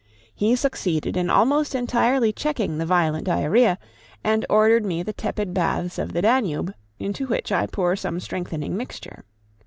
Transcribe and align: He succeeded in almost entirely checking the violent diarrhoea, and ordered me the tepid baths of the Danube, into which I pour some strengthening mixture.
He 0.33 0.55
succeeded 0.55 1.15
in 1.15 1.29
almost 1.29 1.75
entirely 1.75 2.33
checking 2.33 2.79
the 2.79 2.87
violent 2.87 3.27
diarrhoea, 3.27 3.77
and 4.23 4.47
ordered 4.49 4.83
me 4.83 5.03
the 5.03 5.13
tepid 5.13 5.53
baths 5.53 5.99
of 5.99 6.13
the 6.13 6.23
Danube, 6.23 6.73
into 6.97 7.27
which 7.27 7.51
I 7.51 7.67
pour 7.67 7.95
some 7.95 8.19
strengthening 8.19 8.75
mixture. 8.75 9.25